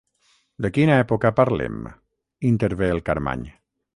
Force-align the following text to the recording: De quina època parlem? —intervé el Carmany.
De 0.65 0.71
quina 0.77 0.95
època 1.01 1.31
parlem? 1.41 1.77
—intervé 2.47 2.91
el 2.97 3.05
Carmany. 3.11 3.45